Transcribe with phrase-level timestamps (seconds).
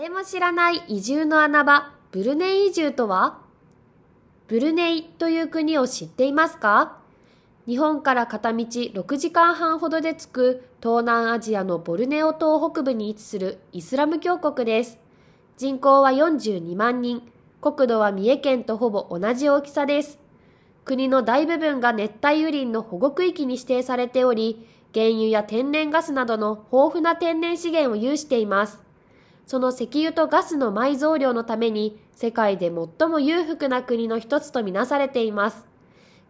[0.00, 3.40] 誰も知らない移住の穴場、ブルネイ移住とは？
[4.48, 6.96] ブルネイという国を知っていますか？
[7.66, 14.96] 日本から片道6時間半ほどで着く東南アジアのボルネオ島北部に位置するイスラム教国です。
[15.58, 17.30] 人口は42万人、
[17.60, 20.18] 国土は三重県とほぼ同じ大きさです。
[20.86, 28.80] 国の大部分が熱帯雨林の保護区域に指定されており、原油や天然ガスなどの豊富な天然資源を有しています。
[29.50, 35.66] その石油とガスの埋蔵量のために世界で最も裕福な国の一つとみなされています。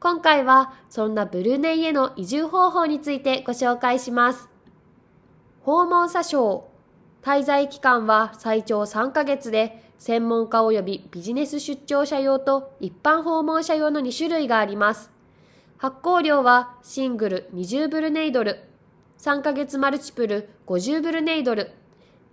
[0.00, 4.48] 今回はそんなブルネイへの移住方法についてご紹介します。
[5.64, 6.70] 訪問査証。
[7.20, 15.10] 滞在期間は最長3ヶ月で、専門家及びビジネス出張者用と一般訪問者用の2種類があります。
[15.76, 18.64] 発行料はシングル20ブルネイドル、
[19.18, 21.74] 3ヶ月マルチプル50ブルネイドル、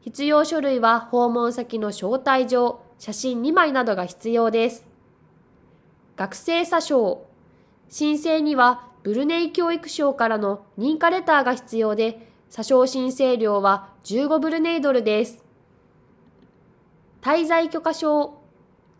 [0.07, 4.85] 必要書類は訪問先の招待状、写真2枚などが必要です。
[6.15, 7.25] 学生詐称。
[7.89, 15.43] 申請にはブルネイ教育省からの認可レターが必要で、詐称申請料は15ブルネイドルです。
[17.21, 18.41] 滞在許可証。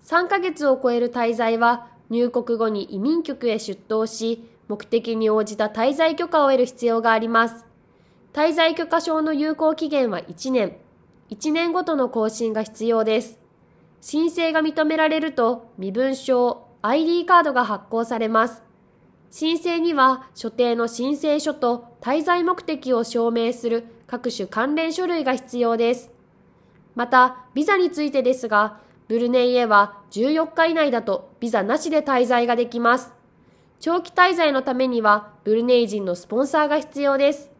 [0.03, 7.65] 3ヶ月を超える滞在は入国後に移民局へ出頭し、目的に応じた滞在許可を得る必要があります。
[8.33, 10.77] 滞在許可証の有効期限は1年。
[11.29, 13.39] 1年ごとの更新が必要です。
[14.01, 18.63] 申請が認められると、身分証、ID カードが発行されます。
[19.29, 26.11] 申請には所定の申請書と滞在目的を証明する各種関連書類が必要です。
[26.95, 33.13] また、ビザについてですが、ブルネイへは14日以内だとビザなしで滞在ができます。
[33.79, 37.51] 長期滞在のためにはブルネイ人のスポンサーが必要です。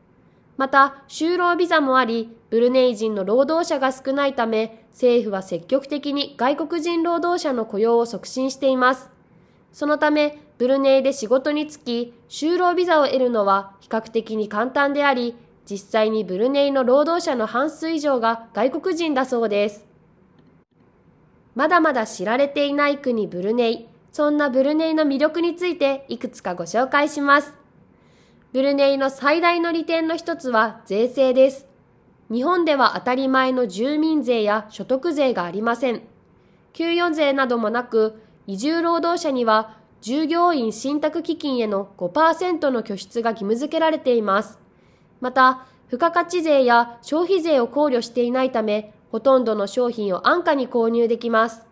[0.58, 9.12] また、就労ビザもあり、ブルネイ人の労働者が少ないため、政府は積極的に外国人労働者の雇用を促進しています。
[9.72, 15.36] そのため、ブルネイで仕事に就き、就労ビザを得るのは比較的に簡単であり、
[15.70, 19.86] 実際にブルネイの労働者の半数以上が外国人だそうです。
[21.54, 23.88] まだまだ知られていない国ブルネイ。
[24.12, 27.54] そんなブルネイの魅力についていくつかご紹介します。
[28.54, 31.68] ブルネイの最大の利点の一つは税制です。
[32.32, 36.02] 日本では当たり前の住民税や所得税がありません。
[36.72, 44.60] 給与税などもなく、移住労働者には従業員信託基金への5%の拠出が義務付けられています。
[45.20, 51.66] また、付加価値税や消費税を考慮していないため、ほとんどの商品を安価に購入できます。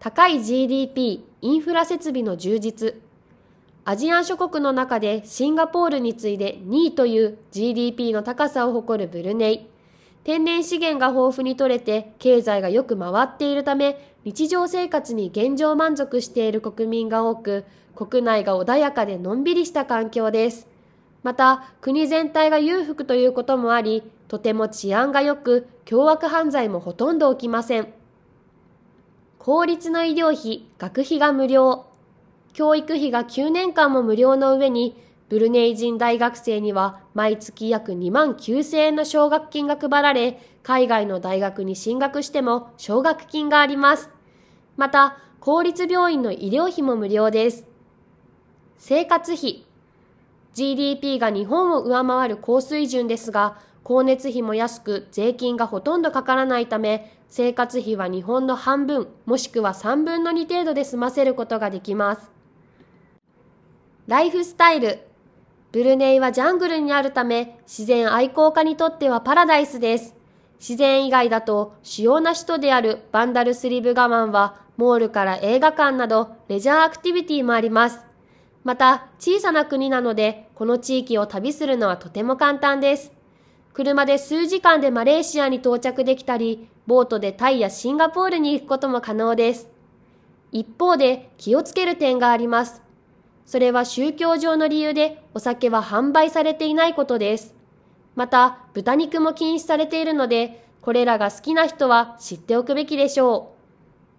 [0.00, 3.05] 高い GDP、インフラ設備の充実、
[3.88, 9.66] アジアン諸国の中でシンガポールに次いで2位という GDP の高さを誇るブルネイ。
[10.24, 17.64] 天然資源が豊富に取れて経済がよく回っているため日常生活に現状満足している国民が多く
[17.94, 20.66] 国内が穏やかでのんびりした環境です。
[21.22, 27.86] また国全体が裕福ということもありとても治安が良く凶悪犯罪もほとんど起きません。
[29.38, 31.85] 公立の医療費、学費が無料。
[32.56, 34.96] 教育費が9年間も無料の上に、
[35.28, 44.08] ブルネイ人大学生には毎月約2万9000円の奨学金が配られ、海外の大学に進学しても奨学金があります。
[44.78, 47.66] また、公立病院の医療費も無料です。
[48.78, 49.66] 生活費。
[50.54, 62.35] GDP が日本を上回る高水準ですが、光熱費も安く税金がほとんどかからないため、生活費は日本の半分もしくは3分の2程度で済ませることができます。
[64.06, 65.00] ライフスタイル。
[65.72, 70.14] ブルネイはジャングルにあるため、自然愛好家にとってはパラダイスです。
[70.60, 77.98] 自然以外だと、主要な首都であるバンダルスリブガマンは、モールから映画館など、レジャーアクティビティもあります。
[78.62, 83.10] また、小さな国なので、この地域を旅するのはとても簡単です。
[83.72, 89.68] 車で数時間でマレーシアに到着できたり、ボートでタイやシンガポールに行くことも可能です。
[90.52, 92.85] 一方で気をつける点があります。
[93.46, 97.54] それは宗教上の理由でお酒は販売されていないことです。
[98.16, 103.54] また、豚肉も禁止されているので、これらが好きな人は知っておくべきでしょ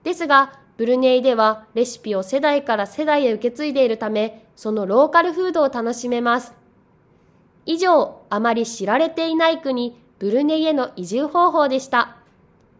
[0.01, 0.05] う。
[0.05, 6.53] ですが、ブルネイではレシピを世代から世代へ受け継いでいるため、そのローカルフードを楽しめます。
[7.65, 12.17] 以上、あまり知られていない国、ブルネイへの移住方法でした。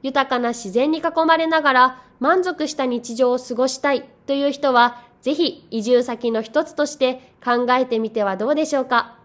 [0.03, 9.16] 豊かな自然に囲まれながら満足した日常を過ごしたいという人は、ぜひ移住先の一つとして考えてみてはどうでしょうか。